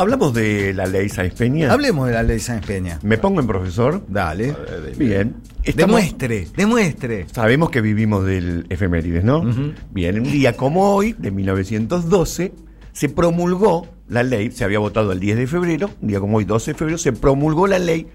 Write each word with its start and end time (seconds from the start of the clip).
Hablamos 0.00 0.32
de 0.32 0.72
la 0.74 0.86
ley 0.86 1.08
Sáenz 1.08 1.34
Peña. 1.34 1.72
Hablemos 1.72 2.06
de 2.06 2.14
la 2.14 2.22
ley 2.22 2.38
Sáenz 2.38 2.64
Peña. 2.64 3.00
¿Me 3.02 3.18
pongo 3.18 3.40
en 3.40 3.48
profesor? 3.48 4.04
Dale. 4.08 4.54
Bien. 4.96 5.34
Estamos- 5.64 5.96
Demuestre, 5.96 6.46
demuestre. 6.56 7.26
Sabemos 7.32 7.70
que 7.70 7.80
vivimos 7.80 8.24
del 8.24 8.66
efemérides, 8.70 9.24
¿no? 9.24 9.42
Bien, 9.90 10.20
un 10.20 10.30
día 10.30 10.56
como 10.56 10.94
hoy, 10.94 11.14
de 11.18 11.32
1912, 11.32 12.52
se 12.92 13.08
promulgó 13.08 13.88
la 14.08 14.22
ley, 14.22 14.52
se 14.52 14.62
había 14.64 14.78
votado 14.78 15.10
el 15.12 15.18
10 15.20 15.36
de 15.36 15.46
febrero, 15.48 15.90
un 16.00 16.08
día 16.08 16.20
como 16.20 16.36
hoy, 16.38 16.44
12 16.44 16.72
de 16.72 16.78
febrero, 16.78 16.96
se 16.98 17.12
promulgó 17.12 17.66
la 17.66 17.78
ley 17.80 18.06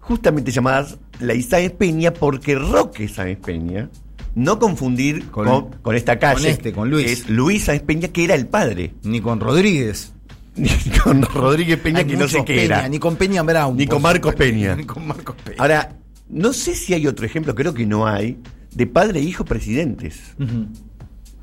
justamente 0.00 0.52
llamada 0.52 0.86
Ley 1.20 1.42
Sáenz 1.42 1.72
Peña 1.72 2.12
porque 2.12 2.54
Roque 2.56 3.08
Sáenz 3.08 3.40
Peña, 3.44 3.88
no 4.34 4.58
confundir 4.58 5.28
Con- 5.30 5.46
con, 5.46 5.70
con 5.82 5.96
esta 5.96 6.18
calle, 6.18 6.42
con 6.42 6.50
este, 6.50 6.72
con 6.72 6.90
Luis. 6.90 7.10
es 7.10 7.28
Luis 7.30 7.64
Sáenz 7.64 7.82
Peña, 7.82 8.08
que 8.08 8.22
era 8.24 8.34
el 8.34 8.46
padre, 8.46 8.92
Ni 9.02 9.20
con 9.22 9.40
Rodríguez. 9.40 10.12
Ni 10.56 10.68
con 11.04 11.22
Rodríguez 11.22 11.78
Peña, 11.78 11.98
Hay 11.98 12.04
que 12.06 12.16
no 12.16 12.28
sé 12.28 12.44
qué 12.44 12.54
Peña, 12.54 12.64
era. 12.64 12.88
Ni 12.88 12.98
con 12.98 13.16
Peña 13.16 13.42
Brown. 13.42 13.76
Ni 13.76 13.86
con 13.86 14.02
Marcos. 14.02 14.34
Peña. 14.34 14.74
Ni 14.76 14.84
con 14.84 15.06
Marcos 15.06 15.36
Peña. 15.44 15.56
Ahora, 15.58 15.96
no 16.28 16.52
sé 16.52 16.74
si 16.74 16.94
hay 16.94 17.06
otro 17.06 17.26
ejemplo, 17.26 17.54
creo 17.54 17.74
que 17.74 17.86
no 17.86 18.06
hay, 18.06 18.38
de 18.72 18.86
padre 18.86 19.20
e 19.20 19.22
hijo 19.22 19.44
presidentes. 19.44 20.34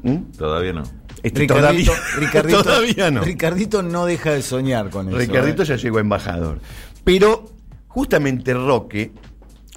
¿Mm? 0.04 0.16
Todavía 0.38 0.73
no. 0.73 0.84
Este, 1.23 1.40
Ricardito, 1.40 1.91
todavía, 1.91 1.91
Ricardito, 2.18 2.63
todavía 2.63 3.12
no. 3.12 3.21
Ricardito 3.23 3.81
no 3.81 4.05
deja 4.05 4.31
de 4.31 4.41
soñar 4.41 4.90
con 4.90 5.07
eso. 5.07 5.18
Ricardito 5.18 5.63
¿eh? 5.63 5.66
ya 5.66 5.77
llegó 5.77 5.99
embajador. 5.99 6.59
Pero 7.05 7.49
justamente 7.88 8.54
Roque, 8.54 9.12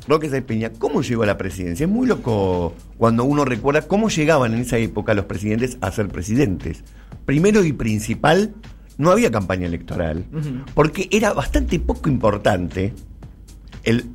Roque 0.09 0.29
Sáenz 0.29 0.47
Peña, 0.47 0.73
¿cómo 0.73 1.03
llegó 1.03 1.23
a 1.23 1.27
la 1.27 1.39
presidencia? 1.39 1.85
Es 1.85 1.91
muy 1.91 2.09
loco 2.09 2.75
cuando 2.99 3.25
uno 3.25 3.45
recuerda 3.45 3.83
cómo 3.83 4.09
llegaban 4.09 4.55
en 4.55 4.61
esa 4.61 4.79
época 4.79 5.15
los 5.15 5.27
presidentes 5.27 5.79
a 5.81 5.93
ser 5.93 6.09
presidentes. 6.09 6.83
Primero 7.25 7.65
y 7.65 7.73
principal, 7.73 8.55
no 8.99 9.11
había 9.11 9.31
campaña 9.31 9.67
electoral, 9.67 10.25
porque 10.75 11.09
era 11.11 11.33
bastante 11.33 11.79
poco 11.81 12.09
importante 12.09 12.95
el, 13.85 14.07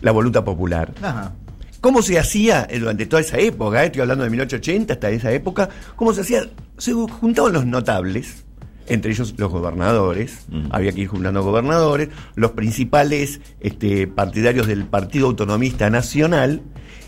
la 0.00 0.12
voluntad 0.12 0.44
popular. 0.44 0.92
Ajá. 1.02 1.34
¿Cómo 1.80 2.02
se 2.02 2.18
hacía 2.18 2.66
eh, 2.68 2.78
durante 2.80 3.06
toda 3.06 3.20
esa 3.22 3.38
época? 3.38 3.82
eh? 3.82 3.86
Estoy 3.86 4.02
hablando 4.02 4.24
de 4.24 4.30
1880 4.30 4.94
hasta 4.94 5.10
esa 5.10 5.30
época. 5.32 5.68
¿Cómo 5.94 6.12
se 6.12 6.22
hacía? 6.22 6.42
Se 6.78 6.92
juntaban 6.92 7.52
los 7.52 7.64
notables, 7.66 8.44
entre 8.88 9.12
ellos 9.12 9.34
los 9.36 9.52
gobernadores. 9.52 10.46
Había 10.70 10.92
que 10.92 11.02
ir 11.02 11.08
juntando 11.08 11.42
gobernadores, 11.44 12.08
los 12.34 12.52
principales 12.52 13.40
este, 13.60 14.06
partidarios 14.08 14.66
del 14.66 14.86
Partido 14.86 15.26
Autonomista 15.26 15.88
Nacional 15.90 16.62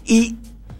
y 0.04 0.36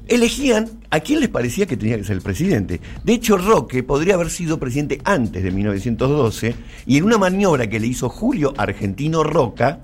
elegían 0.09 0.69
a 0.91 1.01
quién 1.01 1.21
les 1.21 1.29
parecía 1.29 1.67
que 1.67 1.77
tenía 1.77 1.97
que 1.97 2.05
ser 2.05 2.17
el 2.17 2.23
presidente. 2.23 2.81
De 3.05 3.13
hecho, 3.13 3.37
Roque 3.37 3.83
podría 3.83 4.15
haber 4.15 4.31
sido 4.31 4.59
presidente 4.59 5.01
antes 5.05 5.43
de 5.43 5.51
1912 5.51 6.55
y 6.87 6.97
en 6.97 7.05
una 7.05 7.19
maniobra 7.19 7.69
que 7.69 7.79
le 7.79 7.87
hizo 7.87 8.09
Julio 8.09 8.55
Argentino 8.57 9.23
Roca, 9.23 9.81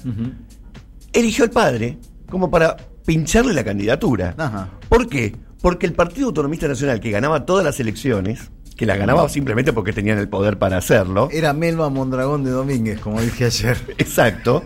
eligió 1.12 1.45
al 1.45 1.50
padre 1.50 1.98
como 2.28 2.50
para 2.50 2.77
pincharle 3.05 3.52
la 3.52 3.64
candidatura. 3.64 4.34
Ajá. 4.36 4.70
¿Por 4.89 5.08
qué? 5.08 5.36
Porque 5.61 5.86
el 5.86 5.92
Partido 5.92 6.27
Autonomista 6.28 6.67
Nacional, 6.67 7.00
que 7.00 7.11
ganaba 7.11 7.47
todas 7.47 7.64
las 7.64 7.78
elecciones, 7.80 8.50
que 8.77 8.86
las 8.86 8.98
ganaba 8.98 9.28
simplemente 9.28 9.72
porque 9.72 9.92
tenían 9.92 10.19
el 10.19 10.28
poder 10.28 10.58
para 10.58 10.77
hacerlo, 10.78 11.28
Era 11.30 11.52
Melba 11.52 11.89
Mondragón 11.91 12.45
de 12.45 12.50
Domínguez, 12.50 12.98
como 13.00 13.20
dije 13.20 13.45
ayer. 13.45 13.77
exacto, 13.98 14.64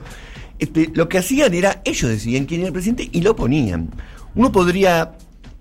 este, 0.58 0.90
lo 0.94 1.08
que 1.08 1.18
hacían 1.18 1.54
era, 1.54 1.82
ellos 1.84 2.10
decidían 2.10 2.46
quién 2.46 2.60
era 2.60 2.68
el 2.68 2.72
presidente 2.72 3.08
y 3.12 3.20
lo 3.20 3.36
ponían. 3.36 3.90
Uno 4.34 4.50
podría, 4.50 5.12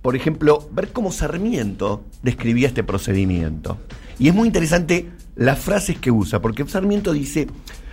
por 0.07 0.15
ejemplo, 0.15 0.69
ver 0.71 0.93
cómo 0.93 1.11
Sarmiento 1.11 2.05
describía 2.23 2.69
este 2.69 2.81
procedimiento. 2.81 3.77
Y 4.17 4.29
es 4.29 4.33
muy 4.33 4.47
interesante 4.47 5.09
las 5.35 5.59
frases 5.59 5.97
que 5.99 6.11
usa, 6.11 6.41
porque 6.41 6.65
Sarmiento 6.65 7.11
dice, 7.11 7.47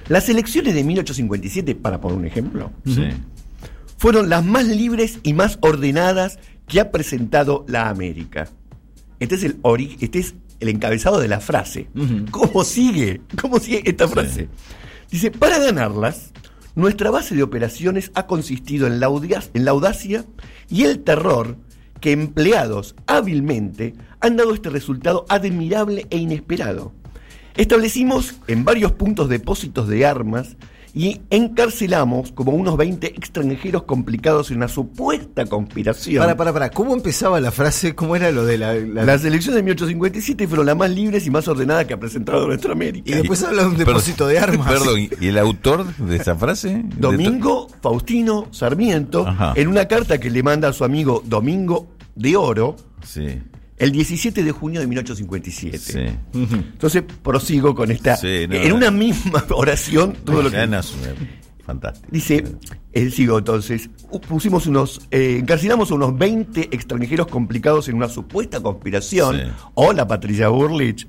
las 0.06 0.28
elecciones 0.28 0.74
de 0.76 0.84
1857, 0.84 1.74
para 1.74 2.00
poner 2.00 2.16
un 2.18 2.24
ejemplo, 2.24 2.70
Sí. 2.86 3.08
fueron 3.98 4.28
las 4.28 4.44
más 4.44 4.64
libres 4.68 5.18
y 5.24 5.32
más 5.32 5.58
ordenadas 5.60 6.38
que 6.68 6.78
ha 6.78 6.92
presentado 6.92 7.64
la 7.66 7.88
América. 7.88 8.48
Este 9.18 9.34
es 9.34 9.42
el, 9.42 9.60
ori- 9.62 9.96
este 9.98 10.20
es 10.20 10.36
el 10.60 10.68
encabezado 10.68 11.18
de 11.18 11.26
la 11.26 11.40
frase. 11.40 11.88
¿Cómo 12.30 12.62
sigue? 12.62 13.22
¿Cómo 13.42 13.58
sigue 13.58 13.82
esta 13.90 14.06
frase? 14.06 14.46
Dice, 15.10 15.32
para 15.32 15.58
ganarlas, 15.58 16.30
nuestra 16.76 17.10
base 17.10 17.34
de 17.34 17.42
operaciones 17.42 18.12
ha 18.14 18.28
consistido 18.28 18.86
en 18.86 19.00
la, 19.00 19.08
en 19.52 19.64
la 19.64 19.72
audacia 19.72 20.24
y 20.70 20.84
el 20.84 21.00
terror 21.00 21.56
que 22.04 22.12
empleados 22.12 22.94
hábilmente 23.06 23.94
han 24.20 24.36
dado 24.36 24.52
este 24.52 24.68
resultado 24.68 25.24
admirable 25.30 26.06
e 26.10 26.18
inesperado. 26.18 26.92
Establecimos 27.56 28.34
en 28.46 28.62
varios 28.62 28.92
puntos 28.92 29.30
depósitos 29.30 29.88
de 29.88 30.04
armas 30.04 30.58
y 30.96 31.20
encarcelamos 31.30 32.30
como 32.32 32.52
unos 32.52 32.76
20 32.76 33.08
extranjeros 33.08 33.82
complicados 33.82 34.50
en 34.50 34.58
una 34.58 34.68
supuesta 34.68 35.44
conspiración. 35.46 36.22
Para, 36.22 36.36
para, 36.36 36.52
para. 36.52 36.70
¿Cómo 36.70 36.94
empezaba 36.94 37.40
la 37.40 37.50
frase? 37.50 37.94
¿Cómo 37.94 38.14
era 38.14 38.30
lo 38.30 38.44
de 38.46 38.58
la.? 38.58 38.74
la- 38.74 39.04
Las 39.04 39.24
elecciones 39.24 39.56
de 39.56 39.62
1857 39.64 40.46
fueron 40.46 40.66
las 40.66 40.76
más 40.76 40.90
libres 40.90 41.26
y 41.26 41.30
más 41.30 41.48
ordenadas 41.48 41.84
que 41.86 41.94
ha 41.94 41.98
presentado 42.00 42.46
nuestra 42.46 42.72
América. 42.72 43.10
Y 43.10 43.14
después 43.14 43.42
habla 43.42 43.62
de 43.62 43.68
un 43.68 43.76
depósito 43.76 44.26
de 44.28 44.38
armas. 44.38 44.68
Perdón, 44.70 45.00
¿y 45.00 45.08
y 45.20 45.28
el 45.28 45.38
autor 45.38 45.84
de 45.96 46.16
esa 46.16 46.36
frase? 46.36 46.84
Domingo 46.96 47.66
Faustino 47.82 48.46
Sarmiento, 48.52 49.26
Ajá. 49.26 49.52
en 49.56 49.68
una 49.68 49.86
carta 49.88 50.18
que 50.18 50.30
le 50.30 50.42
manda 50.42 50.68
a 50.68 50.72
su 50.72 50.84
amigo 50.84 51.22
Domingo 51.26 51.88
de 52.14 52.36
Oro, 52.36 52.76
Sí, 53.02 53.26
el 53.84 53.92
17 53.92 54.42
de 54.42 54.50
junio 54.50 54.80
de 54.80 54.86
1857. 54.86 55.78
sí. 55.78 55.98
Entonces 56.32 57.04
prosigo 57.22 57.74
con 57.74 57.90
esta. 57.90 58.16
Sí, 58.16 58.46
no, 58.48 58.56
en 58.56 58.72
una 58.72 58.90
misma 58.90 59.44
oración, 59.50 60.14
todo 60.24 60.42
lo 60.42 60.50
que. 60.50 60.56
Ganas, 60.56 60.94
eh, 61.04 61.14
fantástico. 61.64 62.08
Dice, 62.10 62.44
él 62.92 63.12
sigo 63.12 63.38
entonces, 63.38 63.90
pusimos 64.26 64.66
unos, 64.66 65.06
eh, 65.10 65.36
encarcelamos 65.38 65.90
a 65.90 65.94
unos 65.96 66.16
20 66.16 66.74
extranjeros 66.74 67.26
complicados 67.26 67.88
en 67.88 67.96
una 67.96 68.08
supuesta 68.08 68.60
conspiración. 68.60 69.36
Sí. 69.36 69.42
Hola 69.74 70.08
Patricia 70.08 70.48
Burlich. 70.48 71.06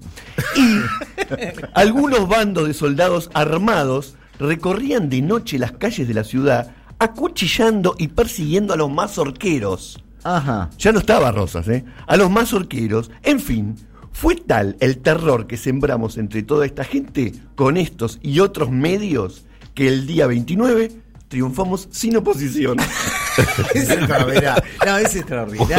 Y 0.57 0.79
algunos 1.73 2.27
bandos 2.27 2.67
de 2.67 2.73
soldados 2.73 3.29
armados 3.33 4.15
recorrían 4.37 5.09
de 5.09 5.21
noche 5.21 5.57
las 5.59 5.71
calles 5.71 6.09
de 6.09 6.13
la 6.13 6.25
ciudad, 6.25 6.75
acuchillando 6.99 7.95
y 7.97 8.09
persiguiendo 8.09 8.73
a 8.73 8.77
los 8.77 8.91
mazorqueros. 8.91 10.04
Ajá. 10.25 10.69
Ya 10.79 10.91
no 10.91 10.99
estaba 10.99 11.31
Rosas, 11.31 11.67
¿eh? 11.69 11.85
A 12.07 12.17
los 12.17 12.29
mazorqueros. 12.31 13.11
En 13.23 13.39
fin, 13.39 13.75
fue 14.11 14.35
tal 14.35 14.75
el 14.79 14.97
terror 14.97 15.45
que 15.47 15.55
sembramos 15.55 16.17
entre 16.17 16.41
toda 16.43 16.65
esta 16.65 16.83
gente 16.83 17.31
con 17.55 17.77
estos 17.77 18.19
y 18.21 18.39
otros 18.39 18.71
medios 18.71 19.45
que 19.75 19.87
el 19.87 20.07
día 20.07 20.25
29 20.27 20.91
triunfamos 21.27 21.87
sin 21.91 22.17
oposición. 22.17 22.77
Es 23.73 23.89
extraordinario. 23.89 24.63
No, 24.85 24.97
es 24.97 25.13
extraordinario. 25.13 25.75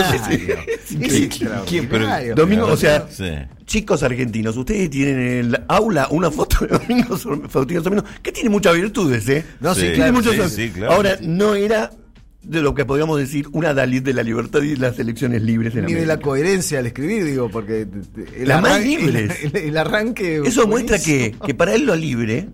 Es 1.01 1.15
extraordinario. 1.15 2.35
Domingo, 2.35 2.67
o 2.67 2.77
sea, 2.77 3.07
Sí. 3.11 3.31
chicos 3.65 4.03
argentinos, 4.03 4.57
ustedes 4.59 4.91
tienen 4.91 5.19
en 5.19 5.39
el 5.55 5.65
aula 5.69 6.09
una 6.11 6.31
foto 6.31 6.67
de 6.67 6.77
Domingo 6.79 7.17
Faustino 7.49 8.05
que 8.23 8.33
tiene 8.33 8.51
muchas 8.51 8.75
virtudes, 8.75 9.27
¿eh? 9.31 9.43
No, 9.61 9.75
sí, 9.75 9.81
Sí, 9.81 9.87
Tiene 9.87 9.97
claro. 9.97 10.13
muchos 10.13 10.35
sí, 10.53 10.67
sí, 10.67 10.71
claro. 10.71 10.93
Ahora, 10.93 11.17
no 11.23 11.55
era 11.55 11.91
de 12.47 12.63
lo 12.63 12.75
que 12.75 12.85
podríamos 12.85 13.19
decir 13.19 13.49
una 13.53 13.75
Dalit 13.75 14.05
de 14.05 14.15
la 14.15 14.23
libertad 14.23 14.63
y 14.63 14.77
las 14.77 14.99
elecciones 14.99 15.43
libres 15.43 15.75
en 15.75 15.85
Ni 15.87 15.95
de 15.95 16.07
la 16.07 16.15
América. 16.15 16.25
coherencia 16.25 16.79
al 16.79 16.87
escribir, 16.87 17.25
digo, 17.25 17.51
porque. 17.51 17.87
El 18.37 18.49
Las 18.49 18.63
más 18.63 18.83
libres. 18.85 19.33
El, 19.43 19.57
el 19.69 19.77
arranque. 19.77 20.43
Eso 20.45 20.67
muestra 20.67 20.99
que, 20.99 21.35
que 21.45 21.55
para 21.55 21.75
él 21.75 21.87
lo 21.87 21.97
libre, 21.97 22.49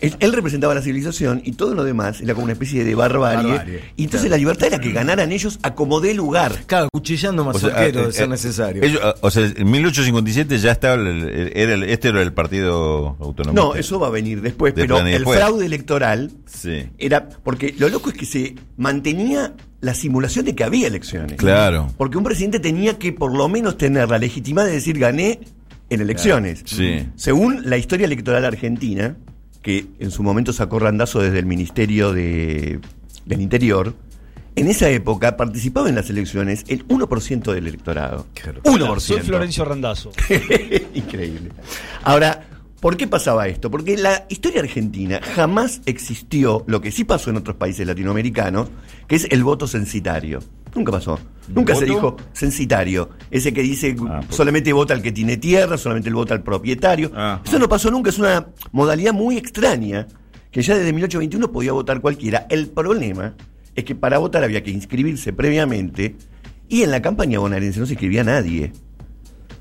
él, 0.00 0.16
él 0.20 0.32
representaba 0.32 0.74
la 0.74 0.82
civilización 0.82 1.40
y 1.44 1.52
todo 1.52 1.74
lo 1.74 1.84
demás 1.84 2.20
era 2.20 2.34
como 2.34 2.44
una 2.44 2.52
especie 2.52 2.84
de 2.84 2.94
barbarie. 2.94 3.50
Barbarie, 3.52 3.80
y 3.96 4.04
entonces 4.04 4.22
claro. 4.28 4.30
la 4.30 4.36
libertad 4.38 4.66
era 4.68 4.78
que 4.80 4.92
ganaran 4.92 5.32
ellos 5.32 5.58
a 5.62 5.74
como 5.74 6.00
dé 6.00 6.14
lugar. 6.14 6.64
Claro, 6.66 6.88
cuchillando 6.92 7.46
O 7.46 7.54
sea, 7.58 7.86
eh, 7.86 7.92
de 7.92 8.12
ser 8.12 8.24
eh, 8.24 8.28
necesario. 8.28 8.82
ellos, 8.82 9.00
ah, 9.02 9.14
o 9.20 9.30
sea, 9.30 9.44
en 9.44 9.70
1857 9.70 10.58
ya 10.58 10.72
estaba, 10.72 10.94
el- 10.94 11.06
el- 11.28 11.52
era 11.54 11.74
el- 11.74 11.84
este 11.84 12.08
era 12.08 12.22
el 12.22 12.32
partido 12.32 13.16
autonómico. 13.20 13.52
No, 13.68 13.74
eso 13.74 13.98
va 13.98 14.08
a 14.08 14.10
venir 14.10 14.40
después, 14.42 14.74
De 14.74 14.82
pero 14.82 14.98
el 14.98 15.04
después. 15.12 15.38
fraude 15.38 15.66
electoral 15.66 16.30
Sí, 16.46 16.88
era. 16.98 17.28
Porque 17.28 17.74
lo 17.78 17.88
loco 17.88 18.10
es 18.10 18.16
que 18.16 18.26
se 18.26 18.54
mantenía 18.76 19.54
la 19.80 19.94
simulación 19.94 20.44
de 20.44 20.54
que 20.54 20.64
había 20.64 20.86
elecciones. 20.86 21.36
claro. 21.36 21.90
Porque 21.98 22.16
un 22.18 22.24
presidente 22.24 22.58
tenía 22.60 22.98
que 22.98 23.12
por 23.12 23.36
lo 23.36 23.48
menos 23.48 23.76
tener 23.76 24.08
la 24.08 24.18
legitimidad 24.18 24.64
de 24.66 24.72
decir 24.72 24.98
gané 24.98 25.40
en 25.90 26.00
elecciones. 26.00 26.62
Sí. 26.64 27.06
Según 27.16 27.68
la 27.68 27.76
historia 27.76 28.06
electoral 28.06 28.44
argentina, 28.44 29.16
que 29.64 29.86
en 29.98 30.10
su 30.10 30.22
momento 30.22 30.52
sacó 30.52 30.78
randazo 30.78 31.20
desde 31.20 31.38
el 31.38 31.46
Ministerio 31.46 32.12
de, 32.12 32.80
del 33.24 33.40
Interior, 33.40 33.94
en 34.56 34.68
esa 34.68 34.90
época 34.90 35.38
participaba 35.38 35.88
en 35.88 35.94
las 35.96 36.10
elecciones 36.10 36.64
el 36.68 36.86
1% 36.86 37.52
del 37.52 37.66
electorado. 37.66 38.26
Claro. 38.34 38.62
1%. 38.62 38.74
Hola, 38.74 39.00
soy 39.00 39.20
Florencio 39.20 39.64
Randazzo. 39.64 40.12
Increíble. 40.94 41.50
Ahora, 42.02 42.44
¿por 42.78 42.98
qué 42.98 43.08
pasaba 43.08 43.48
esto? 43.48 43.70
Porque 43.70 43.94
en 43.94 44.02
la 44.02 44.26
historia 44.28 44.60
argentina 44.60 45.20
jamás 45.34 45.80
existió 45.86 46.62
lo 46.66 46.82
que 46.82 46.92
sí 46.92 47.04
pasó 47.04 47.30
en 47.30 47.36
otros 47.36 47.56
países 47.56 47.86
latinoamericanos, 47.86 48.68
que 49.08 49.16
es 49.16 49.26
el 49.30 49.42
voto 49.42 49.66
censitario. 49.66 50.40
Nunca 50.74 50.92
pasó. 50.92 51.18
Nunca 51.48 51.74
se 51.74 51.84
dijo 51.84 52.16
censitario. 52.32 53.10
Ese 53.30 53.52
que 53.52 53.62
dice 53.62 53.94
Ah, 54.08 54.20
solamente 54.28 54.72
vota 54.72 54.94
el 54.94 55.02
que 55.02 55.12
tiene 55.12 55.36
tierra, 55.36 55.76
solamente 55.78 56.08
el 56.08 56.14
vota 56.14 56.34
el 56.34 56.42
propietario. 56.42 57.12
Eso 57.44 57.58
no 57.58 57.68
pasó 57.68 57.90
nunca. 57.90 58.10
Es 58.10 58.18
una 58.18 58.48
modalidad 58.72 59.12
muy 59.12 59.36
extraña 59.36 60.06
que 60.50 60.62
ya 60.62 60.76
desde 60.76 60.92
1821 60.92 61.52
podía 61.52 61.72
votar 61.72 62.00
cualquiera. 62.00 62.46
El 62.48 62.68
problema 62.68 63.34
es 63.74 63.84
que 63.84 63.94
para 63.94 64.18
votar 64.18 64.44
había 64.44 64.62
que 64.62 64.70
inscribirse 64.70 65.32
previamente 65.32 66.16
y 66.68 66.82
en 66.82 66.90
la 66.90 67.02
campaña 67.02 67.38
bonaerense 67.38 67.80
no 67.80 67.86
se 67.86 67.92
inscribía 67.92 68.24
nadie. 68.24 68.72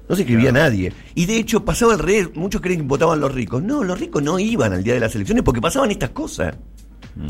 No 0.07 0.15
se 0.15 0.23
escribía 0.23 0.51
nadie. 0.51 0.93
Y 1.15 1.25
de 1.25 1.37
hecho 1.37 1.63
pasaba 1.63 1.93
al 1.93 1.99
revés. 1.99 2.29
Muchos 2.35 2.61
creen 2.61 2.81
que 2.81 2.87
votaban 2.87 3.19
los 3.19 3.33
ricos. 3.33 3.63
No, 3.63 3.83
los 3.83 3.99
ricos 3.99 4.21
no 4.21 4.37
iban 4.37 4.73
al 4.73 4.83
día 4.83 4.93
de 4.93 4.99
las 4.99 5.15
elecciones 5.15 5.43
porque 5.43 5.61
pasaban 5.61 5.91
estas 5.91 6.09
cosas. 6.09 6.55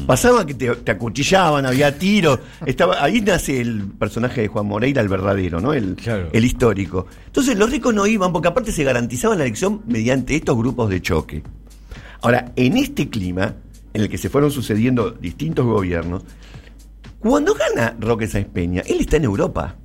Pasaba 0.07 0.45
que 0.45 0.53
te, 0.53 0.73
te 0.75 0.91
acuchillaban, 0.91 1.65
había 1.65 1.97
tiros. 1.97 2.39
Estaba, 2.65 3.03
ahí 3.03 3.19
nace 3.21 3.59
el 3.59 3.83
personaje 3.99 4.41
de 4.41 4.47
Juan 4.47 4.65
Moreira, 4.65 5.01
el 5.01 5.09
verdadero, 5.09 5.59
¿no? 5.59 5.73
El, 5.73 5.95
Claro. 5.95 6.29
el 6.31 6.45
histórico. 6.45 7.07
Entonces 7.25 7.57
los 7.57 7.69
ricos 7.69 7.93
no 7.93 8.05
iban 8.07 8.31
porque 8.31 8.47
aparte 8.47 8.71
se 8.71 8.83
garantizaba 8.83 9.35
la 9.35 9.43
elección 9.43 9.81
mediante 9.87 10.35
estos 10.35 10.57
grupos 10.57 10.89
de 10.89 11.01
choque. 11.01 11.43
Ahora, 12.21 12.53
en 12.55 12.77
este 12.77 13.09
clima, 13.09 13.55
en 13.93 14.01
el 14.01 14.09
que 14.09 14.17
se 14.17 14.29
fueron 14.29 14.51
sucediendo 14.51 15.11
distintos 15.11 15.65
gobiernos, 15.65 16.23
cuando 17.19 17.53
gana 17.53 17.95
Roque 17.99 18.27
Sáenz 18.27 18.47
Peña, 18.49 18.81
él 18.85 18.97
está 19.01 19.17
en 19.17 19.25
Europa. 19.25 19.75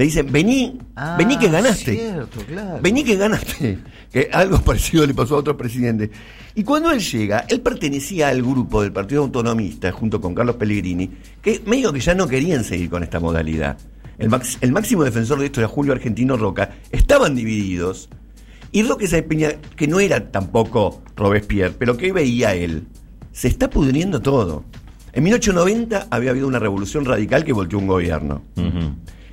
Le 0.00 0.06
dicen, 0.06 0.32
vení, 0.32 0.78
Ah, 0.96 1.16
vení 1.18 1.36
que 1.38 1.50
ganaste. 1.50 1.92
cierto, 1.94 2.40
claro. 2.48 2.78
Vení 2.82 3.04
que 3.04 3.16
ganaste. 3.16 3.78
Que 4.10 4.30
algo 4.32 4.58
parecido 4.64 5.06
le 5.06 5.12
pasó 5.12 5.34
a 5.34 5.38
otro 5.40 5.58
presidente. 5.58 6.10
Y 6.54 6.64
cuando 6.64 6.90
él 6.90 7.00
llega, 7.00 7.44
él 7.50 7.60
pertenecía 7.60 8.28
al 8.28 8.40
grupo 8.40 8.80
del 8.80 8.92
Partido 8.92 9.20
Autonomista, 9.22 9.92
junto 9.92 10.18
con 10.22 10.34
Carlos 10.34 10.56
Pellegrini, 10.56 11.10
que 11.42 11.60
medio 11.66 11.92
que 11.92 12.00
ya 12.00 12.14
no 12.14 12.26
querían 12.26 12.64
seguir 12.64 12.88
con 12.88 13.02
esta 13.02 13.20
modalidad. 13.20 13.76
El, 14.16 14.30
max- 14.30 14.56
el 14.62 14.72
máximo 14.72 15.04
defensor 15.04 15.38
de 15.38 15.44
esto 15.46 15.60
era 15.60 15.68
Julio 15.68 15.92
Argentino 15.92 16.38
Roca. 16.38 16.70
Estaban 16.90 17.34
divididos. 17.34 18.08
Y 18.72 18.82
Roque 18.84 19.06
Sáenz 19.06 19.26
Peña, 19.26 19.50
que 19.76 19.86
no 19.86 20.00
era 20.00 20.30
tampoco 20.32 21.02
Robespierre, 21.14 21.74
pero 21.78 21.98
que 21.98 22.10
veía 22.10 22.54
él, 22.54 22.86
se 23.32 23.48
está 23.48 23.68
pudriendo 23.68 24.20
todo. 24.22 24.64
En 25.12 25.24
1890 25.24 26.06
había 26.10 26.30
habido 26.30 26.48
una 26.48 26.58
revolución 26.58 27.04
radical 27.04 27.44
que 27.44 27.52
volteó 27.52 27.78
un 27.78 27.86
gobierno. 27.86 28.42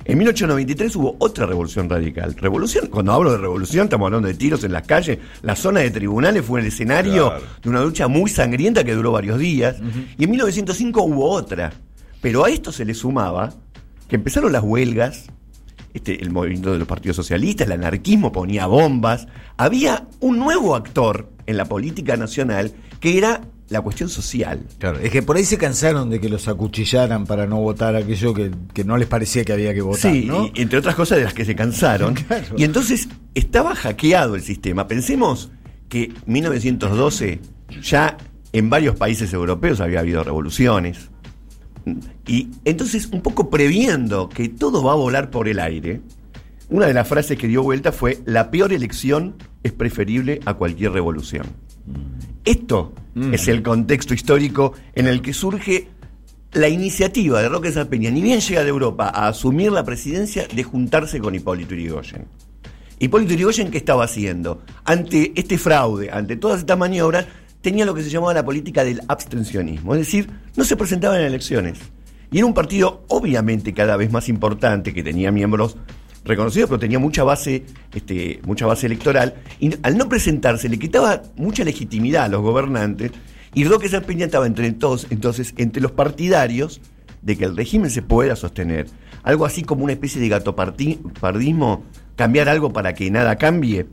En 0.08 0.16
1893 0.16 0.96
hubo 0.96 1.16
otra 1.18 1.44
revolución 1.44 1.88
radical. 1.90 2.34
Revolución, 2.34 2.86
cuando 2.86 3.12
hablo 3.12 3.30
de 3.30 3.36
revolución, 3.36 3.84
estamos 3.84 4.06
hablando 4.06 4.26
de 4.26 4.32
tiros 4.34 4.64
en 4.64 4.72
las 4.72 4.86
calles. 4.86 5.18
La 5.42 5.54
zona 5.54 5.80
de 5.80 5.90
tribunales 5.90 6.44
fue 6.46 6.60
el 6.60 6.66
escenario 6.66 7.28
Claro. 7.28 7.44
de 7.62 7.68
una 7.68 7.82
lucha 7.82 8.08
muy 8.08 8.30
sangrienta 8.30 8.84
que 8.84 8.94
duró 8.94 9.12
varios 9.12 9.38
días. 9.38 9.76
Y 10.16 10.24
en 10.24 10.30
1905 10.30 11.02
hubo 11.02 11.28
otra. 11.28 11.74
Pero 12.22 12.42
a 12.46 12.48
esto 12.50 12.72
se 12.72 12.86
le 12.86 12.94
sumaba 12.94 13.52
que 14.08 14.16
empezaron 14.16 14.50
las 14.50 14.62
huelgas, 14.62 15.26
este, 15.92 16.22
el 16.22 16.30
movimiento 16.30 16.72
de 16.72 16.78
los 16.78 16.88
partidos 16.88 17.16
socialistas, 17.16 17.66
el 17.66 17.74
anarquismo 17.74 18.32
ponía 18.32 18.66
bombas. 18.66 19.28
Había 19.58 20.08
un 20.20 20.38
nuevo 20.38 20.74
actor 20.74 21.28
en 21.44 21.58
la 21.58 21.66
política 21.66 22.16
nacional 22.16 22.72
que 23.00 23.18
era 23.18 23.42
la 23.68 23.80
cuestión 23.80 24.08
social. 24.08 24.62
Claro, 24.78 24.98
es 25.00 25.10
que 25.10 25.22
por 25.22 25.36
ahí 25.36 25.44
se 25.44 25.58
cansaron 25.58 26.08
de 26.10 26.20
que 26.20 26.28
los 26.28 26.48
acuchillaran 26.48 27.26
para 27.26 27.46
no 27.46 27.56
votar 27.60 27.94
aquello 27.96 28.32
que, 28.34 28.50
que 28.72 28.84
no 28.84 28.96
les 28.96 29.08
parecía 29.08 29.44
que 29.44 29.52
había 29.52 29.74
que 29.74 29.82
votar, 29.82 30.12
Sí, 30.12 30.24
¿no? 30.24 30.50
y 30.54 30.62
entre 30.62 30.78
otras 30.78 30.94
cosas 30.94 31.18
de 31.18 31.24
las 31.24 31.34
que 31.34 31.44
se 31.44 31.54
cansaron. 31.54 32.14
Claro. 32.28 32.54
Y 32.56 32.64
entonces 32.64 33.08
estaba 33.34 33.74
hackeado 33.74 34.34
el 34.34 34.42
sistema. 34.42 34.86
Pensemos 34.88 35.50
que 35.88 36.12
1912 36.26 37.40
ya 37.82 38.16
en 38.52 38.70
varios 38.70 38.96
países 38.96 39.32
europeos 39.32 39.80
había 39.80 40.00
habido 40.00 40.24
revoluciones. 40.24 41.10
Y 42.26 42.48
entonces, 42.64 43.08
un 43.12 43.22
poco 43.22 43.48
previendo 43.48 44.28
que 44.28 44.48
todo 44.48 44.82
va 44.82 44.92
a 44.92 44.96
volar 44.96 45.30
por 45.30 45.48
el 45.48 45.58
aire, 45.58 46.02
una 46.68 46.86
de 46.86 46.92
las 46.92 47.08
frases 47.08 47.38
que 47.38 47.48
dio 47.48 47.62
vuelta 47.62 47.92
fue, 47.92 48.18
la 48.26 48.50
peor 48.50 48.72
elección 48.74 49.36
es 49.62 49.72
preferible 49.72 50.40
a 50.44 50.54
cualquier 50.54 50.92
revolución. 50.92 51.46
Esto 52.44 52.92
es 53.32 53.48
el 53.48 53.62
contexto 53.62 54.14
histórico 54.14 54.72
en 54.94 55.06
el 55.06 55.20
que 55.20 55.32
surge 55.32 55.88
la 56.52 56.68
iniciativa 56.68 57.42
de 57.42 57.48
Roque 57.48 57.70
Peña, 57.84 58.10
ni 58.10 58.22
bien 58.22 58.40
llega 58.40 58.62
de 58.62 58.70
Europa 58.70 59.10
a 59.14 59.28
asumir 59.28 59.70
la 59.72 59.84
presidencia, 59.84 60.46
de 60.46 60.62
juntarse 60.62 61.18
con 61.18 61.34
Hipólito 61.34 61.74
Yrigoyen. 61.74 62.26
Hipólito 62.98 63.34
Yrigoyen, 63.34 63.70
¿qué 63.70 63.78
estaba 63.78 64.04
haciendo? 64.04 64.62
Ante 64.84 65.32
este 65.34 65.58
fraude, 65.58 66.10
ante 66.10 66.36
todas 66.36 66.60
estas 66.60 66.78
maniobras, 66.78 67.26
tenía 67.60 67.84
lo 67.84 67.94
que 67.94 68.02
se 68.02 68.10
llamaba 68.10 68.34
la 68.34 68.44
política 68.44 68.84
del 68.84 69.02
abstencionismo, 69.08 69.94
es 69.94 70.00
decir, 70.00 70.30
no 70.56 70.64
se 70.64 70.76
presentaba 70.76 71.18
en 71.18 71.26
elecciones. 71.26 71.78
Y 72.30 72.38
era 72.38 72.46
un 72.46 72.54
partido 72.54 73.04
obviamente 73.08 73.72
cada 73.72 73.96
vez 73.96 74.10
más 74.12 74.28
importante, 74.28 74.94
que 74.94 75.02
tenía 75.02 75.30
miembros 75.30 75.76
reconocidos, 76.28 76.68
pero 76.68 76.78
tenía 76.78 76.98
mucha 76.98 77.24
base, 77.24 77.64
este, 77.92 78.40
mucha 78.44 78.66
base 78.66 78.86
electoral, 78.86 79.34
y 79.58 79.74
al 79.82 79.96
no 79.96 80.08
presentarse 80.08 80.68
le 80.68 80.78
quitaba 80.78 81.22
mucha 81.36 81.64
legitimidad 81.64 82.24
a 82.24 82.28
los 82.28 82.42
gobernantes, 82.42 83.10
y 83.54 83.64
Roque 83.64 83.88
Sáenz 83.88 84.06
Peña 84.06 84.26
estaba 84.26 84.46
entre 84.46 84.70
todos, 84.72 85.06
entonces, 85.10 85.54
entre 85.56 85.82
los 85.82 85.92
partidarios 85.92 86.80
de 87.22 87.36
que 87.36 87.44
el 87.44 87.56
régimen 87.56 87.90
se 87.90 88.02
pueda 88.02 88.36
sostener. 88.36 88.86
Algo 89.22 89.46
así 89.46 89.62
como 89.62 89.84
una 89.84 89.94
especie 89.94 90.20
de 90.20 90.28
gatopardismo, 90.28 91.84
cambiar 92.14 92.48
algo 92.48 92.72
para 92.72 92.94
que 92.94 93.10
nada 93.10 93.36
cambie. 93.36 93.86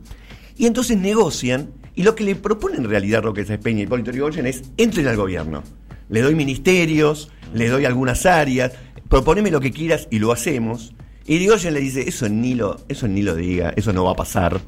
Y 0.56 0.66
entonces 0.66 0.98
negocian, 0.98 1.70
y 1.94 2.02
lo 2.02 2.14
que 2.14 2.24
le 2.24 2.36
propone 2.36 2.76
en 2.76 2.88
realidad 2.88 3.22
Roque 3.22 3.44
Sáenz 3.44 3.62
Peña 3.62 3.80
y 3.80 3.82
Hipólito 3.84 4.10
Yrigoyen 4.10 4.46
es, 4.46 4.62
entren 4.76 5.08
al 5.08 5.16
gobierno. 5.16 5.62
Le 6.10 6.20
doy 6.20 6.34
ministerios, 6.34 7.30
le 7.54 7.68
doy 7.68 7.86
algunas 7.86 8.26
áreas, 8.26 8.72
proponeme 9.08 9.50
lo 9.50 9.60
que 9.60 9.72
quieras 9.72 10.06
y 10.10 10.18
lo 10.18 10.32
hacemos. 10.32 10.94
Y 11.26 11.36
Yrigoyen 11.36 11.74
le 11.74 11.80
dice, 11.80 12.08
eso 12.08 12.28
ni 12.28 12.54
lo, 12.54 12.80
eso 12.88 13.08
ni 13.08 13.22
lo 13.22 13.34
diga, 13.34 13.72
eso 13.76 13.92
no 13.92 14.04
va 14.04 14.12
a 14.12 14.14
pasar, 14.14 14.60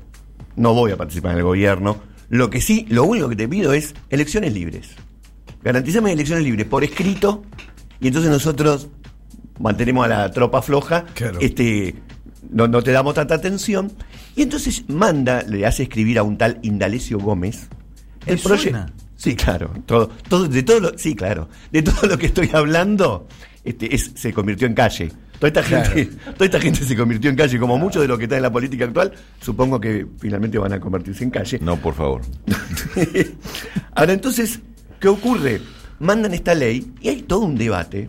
no 0.57 0.75
voy 0.75 0.91
a 0.91 0.97
participar 0.97 1.33
en 1.33 1.39
el 1.39 1.45
gobierno. 1.45 2.01
Lo 2.29 2.51
que 2.51 2.61
sí, 2.61 2.85
lo 2.89 3.05
único 3.05 3.29
que 3.29 3.37
te 3.37 3.49
pido 3.49 3.73
es 3.73 3.95
elecciones 4.11 4.53
libres. 4.53 4.91
Garantizame 5.63 6.13
elecciones 6.13 6.45
libres 6.45 6.67
por 6.67 6.83
escrito, 6.85 7.45
y 8.01 8.09
entonces 8.09 8.31
nosotros 8.31 8.89
mantenemos 9.61 10.05
a 10.05 10.09
la 10.09 10.31
tropa 10.31 10.61
floja, 10.63 11.05
Claro. 11.15 11.39
este, 11.41 11.95
no, 12.51 12.67
no 12.69 12.83
te 12.83 12.93
damos 12.93 13.15
tanta 13.15 13.35
atención. 13.35 13.93
Y 14.37 14.43
entonces 14.43 14.85
manda, 14.89 15.43
le 15.43 15.65
hace 15.67 15.85
escribir 15.85 16.19
a 16.19 16.23
un 16.23 16.39
tal 16.39 16.59
Indalecio 16.63 17.19
Gómez 17.19 17.69
¿Te 18.25 18.33
el 18.33 18.39
proyecto. 18.39 18.87
Sí, 19.17 19.35
claro. 19.35 19.73
Todo, 19.87 20.11
todo, 20.29 20.47
de 20.47 20.63
todo 20.63 20.79
lo, 20.81 20.99
sí, 20.99 21.15
claro. 21.17 21.49
De 21.73 21.83
todo 21.83 22.09
lo 22.09 22.19
que 22.19 22.27
estoy 22.27 22.51
hablando, 22.53 23.27
este, 23.65 23.93
es, 23.95 24.13
se 24.15 24.33
convirtió 24.33 24.67
en 24.69 24.75
calle. 24.75 25.11
Toda 25.39 25.49
esta, 25.49 25.63
Claro. 25.63 25.91
gente, 25.93 26.17
toda 26.33 26.45
esta 26.47 26.61
gente 26.61 26.85
se 26.85 26.97
convirtió 26.97 27.31
en 27.31 27.37
calle, 27.37 27.59
como 27.59 27.79
mucho 27.79 28.01
de 28.01 28.09
lo 28.09 28.19
que 28.19 28.25
está 28.25 28.37
en 28.37 28.43
la 28.43 28.53
política 28.53 28.85
actual, 28.87 29.13
supongo 29.41 29.81
que 29.81 30.07
finalmente 30.19 30.59
van 30.59 30.73
a 30.73 30.81
convertirse 30.81 31.23
en 31.25 31.31
calle. 31.31 31.59
No, 31.63 31.77
por 31.77 31.95
favor. 31.95 32.23
Ahora 33.95 34.13
entonces, 34.13 34.61
¿qué 35.01 35.09
ocurre? 35.09 35.61
Mandan 36.01 36.35
esta 36.35 36.55
ley 36.55 36.93
y 37.01 37.09
hay 37.09 37.23
todo 37.23 37.41
un 37.41 37.57
debate 37.57 38.09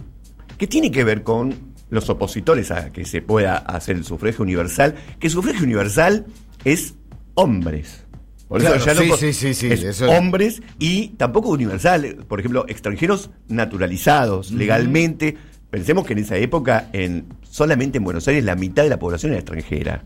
que 0.57 0.67
tiene 0.67 0.91
que 0.91 1.03
ver 1.03 1.23
con 1.23 1.55
los 1.89 2.09
opositores 2.09 2.69
a 2.71 2.91
que 2.91 3.05
se 3.05 3.21
pueda 3.21 3.57
hacer 3.57 3.95
el 3.95 4.03
sufragio 4.05 4.43
universal, 4.43 4.95
que 5.19 5.27
el 5.27 5.33
sufragio 5.33 5.63
universal 5.63 6.25
es 6.63 6.93
hombres. 7.33 8.05
Por 8.47 8.61
Claro, 8.61 8.77
ya 8.83 8.93
no 8.95 9.01
sí, 9.01 9.11
sí, 9.17 9.33
sí, 9.33 9.53
sí, 9.53 9.67
es 9.71 9.83
eso- 9.83 10.09
hombres 10.09 10.61
y 10.79 11.09
tampoco 11.09 11.49
universal. 11.49 12.25
Por 12.27 12.39
ejemplo, 12.39 12.65
extranjeros 12.67 13.29
naturalizados 13.47 14.51
legalmente. 14.51 15.37
Pensemos 15.69 16.05
que 16.05 16.13
en 16.13 16.19
esa 16.19 16.35
época, 16.37 16.89
en 16.93 17.25
solamente 17.49 17.97
en 17.99 18.03
Buenos 18.03 18.27
Aires, 18.27 18.43
la 18.43 18.55
mitad 18.55 18.83
de 18.83 18.89
la 18.89 18.97
población 18.99 19.31
era 19.33 19.39
extranjera. 19.41 20.03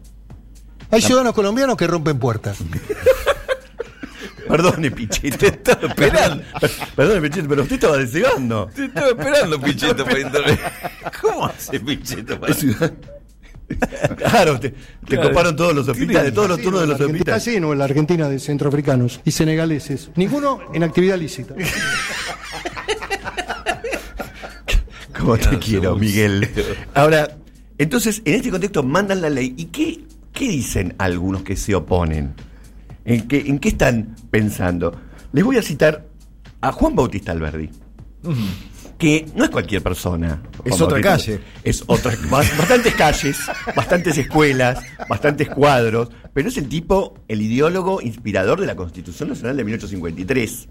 Hay 0.92 1.02
ciudadanos 1.02 1.34
colombianos 1.34 1.78
que 1.78 1.88
rompen 1.88 2.20
puertas. 2.20 2.58
Perdone, 4.48 4.92
Pichete, 4.92 5.48
estaba 5.48 5.88
esperando. 5.88 6.44
Perdone, 6.96 7.22
Pichete, 7.22 7.48
pero 7.48 7.62
usted 7.64 7.76
estaba 7.76 7.98
desegando. 7.98 8.70
Te 8.76 8.86
estaba 8.86 9.08
esperando, 9.08 9.60
Picheto, 9.62 10.04
para 10.04 10.20
intervenir. 10.20 10.60
¿Cómo 11.22 11.46
hace 11.46 11.80
Picheto 11.80 12.40
para 12.40 12.54
Claro, 14.18 14.60
te, 14.60 14.70
te 14.72 14.76
Claro. 15.16 15.30
coparon 15.30 15.56
todos 15.56 15.74
los 15.74 15.88
hospitales, 15.88 16.34
todos 16.34 16.50
los 16.50 16.62
turnos 16.62 16.82
de 16.82 16.88
los 16.88 17.00
hospitales. 17.00 17.42
sí, 17.44 17.60
no, 17.60 17.72
en 17.72 17.80
la 17.80 17.86
Argentina 17.86 18.28
de 18.30 18.38
centroafricanos 18.38 19.22
y 19.24 19.32
senegaleses. 19.32 20.12
Ninguno 20.16 20.60
en 20.74 20.84
actividad 20.84 21.18
lícita. 21.18 21.56
Como 25.24 25.38
te 25.38 25.60
quiero, 25.60 25.96
Miguel. 25.96 26.50
Ahora, 26.94 27.38
entonces, 27.78 28.22
en 28.26 28.36
este 28.36 28.50
contexto 28.52 28.84
mandan 28.84 29.22
la 29.22 29.30
ley. 29.30 29.54
¿Y 29.58 29.66
qué, 29.66 30.04
qué 30.32 30.48
dicen 30.50 30.96
algunos 30.98 31.44
que 31.44 31.56
se 31.56 31.74
oponen? 31.76 32.34
¿En 33.06 33.28
qué, 33.28 33.40
¿En 33.48 33.60
qué 33.60 33.70
están 33.70 34.16
pensando? 34.32 35.00
Les 35.32 35.44
voy 35.44 35.58
a 35.58 35.62
citar 35.62 36.06
a 36.62 36.72
Juan 36.72 36.96
Bautista 36.96 37.32
Alberdi. 37.32 37.70
Que 38.98 39.26
no 39.36 39.44
es 39.44 39.50
cualquier 39.50 39.82
persona. 39.82 40.42
Es 40.64 40.80
otra 40.80 41.02
calle. 41.02 41.42
Es 41.64 41.84
otra. 41.88 42.12
bas- 42.30 42.56
Bastantes 42.58 42.94
calles, 42.96 43.38
bastantes 43.76 44.18
escuelas, 44.18 44.80
bastantes 45.10 45.50
cuadros. 45.50 46.10
Pero 46.34 46.48
es 46.48 46.58
el 46.58 46.70
tipo, 46.70 47.16
el 47.28 47.42
ideólogo 47.42 48.02
inspirador 48.02 48.62
de 48.62 48.68
la 48.68 48.76
Constitución 48.76 49.30
Nacional 49.30 49.58
de 49.58 49.64
1853. 49.66 50.68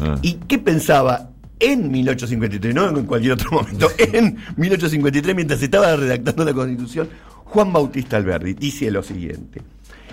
Ah. 0.00 0.18
¿Y 0.22 0.34
qué 0.48 0.58
pensaba 0.58 1.30
en 1.60 1.90
1853, 1.90 2.74
no 2.74 2.88
en 2.88 3.04
cualquier 3.06 3.32
otro 3.34 3.50
momento, 3.52 3.88
en 3.98 4.36
1853, 4.56 5.36
mientras 5.36 5.58
se 5.60 5.66
estaba 5.66 5.94
redactando 5.96 6.44
la 6.44 6.52
Constitución, 6.52 7.08
Juan 7.44 7.72
Bautista 7.72 8.16
Alberdi 8.16 8.54
dice 8.54 8.90
lo 8.90 9.02
siguiente. 9.02 9.62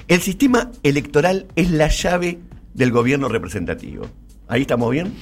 El 0.08 0.22
sistema 0.22 0.72
electoral 0.84 1.48
es 1.56 1.72
la 1.72 1.88
llave 1.89 2.39
del 2.74 2.92
gobierno 2.92 3.27
representativo. 3.30 4.08
¿Ahí 4.50 4.62
estamos 4.62 4.89
bien? 4.92 5.13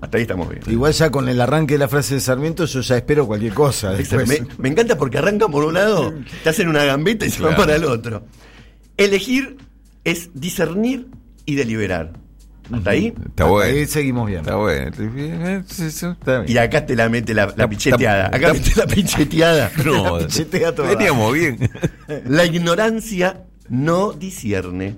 Hasta 0.00 0.16
ahí 0.18 0.22
estamos 0.22 0.48
bien. 0.48 0.62
Igual 0.66 0.92
ya 0.92 1.10
con 1.10 1.28
el 1.28 1.40
arranque 1.40 1.74
de 1.74 1.78
la 1.78 1.86
frase 1.88 2.14
de 2.14 2.20
Sarmiento 2.20 2.64
yo 2.64 2.80
ya 2.80 2.96
espero 2.96 3.26
cualquier 3.28 3.54
cosa. 3.54 3.92
después. 3.92 4.26
Me, 4.28 4.40
me 4.58 4.68
encanta 4.70 4.98
porque 4.98 5.18
arrancan 5.18 5.52
por 5.52 5.64
un 5.64 5.74
lado, 5.74 6.12
te 6.42 6.48
hacen 6.48 6.66
una 6.68 6.82
gambeta 6.84 7.24
y 7.24 7.30
se 7.30 7.40
van 7.42 7.54
Claro. 7.54 7.62
para 7.62 7.76
el 7.76 7.84
otro. 7.84 8.24
Elegir 8.96 9.56
es 10.04 10.30
discernir 10.34 11.06
y 11.46 11.54
deliberar. 11.54 12.12
¿Hasta 12.70 12.90
ahí? 12.90 13.06
Está 13.08 13.22
Hasta 13.28 13.44
bueno. 13.44 13.76
ahí 13.76 13.86
seguimos 13.86 14.26
bien. 14.28 14.40
Está 14.40 14.56
bueno. 14.56 14.88
Está 14.88 15.02
bien. 16.40 16.44
Y 16.46 16.56
acá 16.58 16.86
te 16.86 16.94
la 16.96 17.08
mete 17.08 17.34
la, 17.34 17.52
la 17.56 17.68
picheteada. 17.68 18.26
Acá 18.26 18.52
está- 18.52 18.52
mete 18.52 18.72
la 18.76 18.86
picheteada. 18.86 19.70
No, 19.84 20.18
La 20.18 20.26
pichetea 20.26 20.74
toda. 20.74 20.88
veníamos 20.88 21.34
bien. 21.34 21.58
La 22.26 22.44
ignorancia 22.46 23.44
no 23.68 24.12
discierne. 24.12 24.96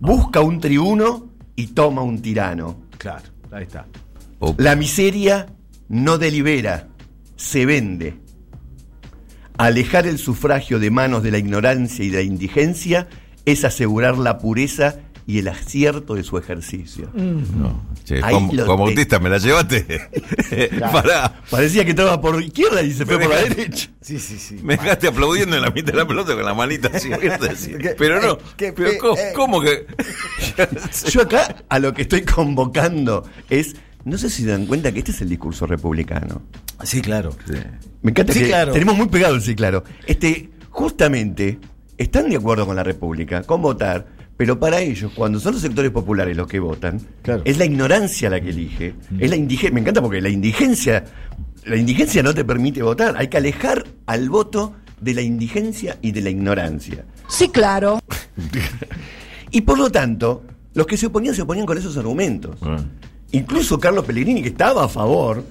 Busca 0.00 0.40
un 0.40 0.60
tribuno 0.60 1.30
y 1.56 1.68
toma 1.68 2.02
un 2.02 2.20
tirano. 2.22 2.82
Claro, 2.98 3.24
ahí 3.52 3.64
está. 3.64 3.86
La 4.58 4.76
miseria 4.76 5.46
no 5.88 6.18
delibera, 6.18 6.88
se 7.36 7.66
vende. 7.66 8.16
Alejar 9.58 10.06
el 10.06 10.18
sufragio 10.18 10.78
de 10.78 10.90
manos 10.90 11.22
de 11.22 11.30
la 11.30 11.38
ignorancia 11.38 12.04
y 12.04 12.08
de 12.10 12.18
la 12.18 12.22
indigencia 12.22 13.08
es 13.44 13.64
asegurar 13.64 14.16
la 14.16 14.38
pureza 14.38 14.96
y 15.26 15.38
el 15.38 15.48
acierto 15.48 16.14
de 16.14 16.22
su 16.22 16.38
ejercicio. 16.38 17.10
no. 17.14 17.88
Che, 18.04 18.20
lo 18.20 18.76
Bautista, 18.76 19.18
¿me 19.18 19.28
la 19.30 19.38
llevaste? 19.38 19.86
Pará. 20.92 21.40
Parecía 21.50 21.84
que 21.84 21.90
estaba 21.90 22.20
por 22.20 22.42
izquierda 22.42 22.82
y 22.82 22.92
se 22.92 23.04
fue 23.06 23.18
por 23.18 23.28
la 23.30 23.36
derecha. 23.42 23.90
Sí, 24.00 24.18
sí, 24.18 24.38
sí. 24.38 24.56
Me 24.62 24.76
dejaste 24.76 25.08
aplaudiendo 25.08 25.56
en 25.56 25.62
la 25.62 25.70
mitad 25.70 25.92
de 25.92 25.98
la 25.98 26.06
pelota 26.06 26.34
con 26.34 26.44
la 26.44 26.54
manita 26.54 26.90
así. 26.92 27.10
Pero 27.98 28.20
no, 28.20 28.38
Eh, 28.58 28.74
Eh, 28.76 28.98
¿cómo, 29.00 29.16
eh. 29.16 29.32
cómo 29.36 29.60
que? 29.60 29.86
Yo 31.10 31.22
acá 31.22 31.56
a 31.68 31.78
lo 31.78 31.92
que 31.94 32.02
estoy 32.02 32.22
convocando 32.22 33.24
es, 33.48 33.76
no 34.04 34.18
sé 34.18 34.30
si 34.30 34.42
se 34.42 34.48
dan 34.50 34.66
cuenta 34.66 34.90
que 34.92 35.00
este 35.00 35.10
es 35.12 35.20
el 35.20 35.28
discurso 35.28 35.66
republicano. 35.66 36.42
Sí, 36.82 37.02
claro. 37.02 37.36
Me 38.02 38.10
encanta 38.10 38.32
Sí, 38.32 38.40
que 38.40 38.46
claro. 38.46 38.72
tenemos 38.72 38.96
muy 38.96 39.08
pegado 39.08 39.34
el 39.34 39.42
sí, 39.42 39.54
claro. 39.54 39.84
Este, 40.06 40.50
justamente, 40.70 41.58
están 41.98 42.30
de 42.30 42.36
acuerdo 42.36 42.66
con 42.66 42.74
la 42.76 42.82
República, 42.82 43.42
con 43.42 43.60
votar, 43.60 44.06
pero 44.40 44.58
para 44.58 44.80
ellos, 44.80 45.12
cuando 45.14 45.38
son 45.38 45.52
los 45.52 45.60
sectores 45.60 45.90
populares 45.90 46.34
los 46.34 46.46
que 46.46 46.60
votan, 46.60 46.98
Claro. 47.20 47.42
es 47.44 47.58
la 47.58 47.66
ignorancia 47.66 48.30
la 48.30 48.40
que 48.40 48.48
elige. 48.48 48.94
Es 49.18 49.28
la 49.28 49.36
indigencia. 49.36 49.74
Me 49.74 49.80
encanta 49.82 50.00
porque 50.00 50.22
la 50.22 50.30
indigencia, 50.30 51.04
la 51.66 51.76
indigencia 51.76 52.22
no 52.22 52.32
te 52.32 52.42
permite 52.42 52.82
votar. 52.82 53.16
Hay 53.18 53.28
que 53.28 53.36
alejar 53.36 53.84
al 54.06 54.30
voto 54.30 54.72
de 54.98 55.12
la 55.12 55.20
indigencia 55.20 55.98
y 56.00 56.12
de 56.12 56.22
la 56.22 56.30
ignorancia. 56.30 57.04
Sí, 57.28 57.50
claro. 57.50 58.00
Y 59.50 59.60
por 59.60 59.76
lo 59.78 59.90
tanto, 59.90 60.42
los 60.72 60.86
que 60.86 60.96
se 60.96 61.04
oponían 61.08 61.34
se 61.34 61.42
oponían 61.42 61.66
con 61.66 61.76
esos 61.76 61.94
argumentos. 61.98 62.56
Incluso 63.32 63.78
Carlos 63.78 64.06
Pellegrini, 64.06 64.40
que 64.40 64.48
estaba 64.48 64.84
a 64.84 64.88
favor, 64.88 65.44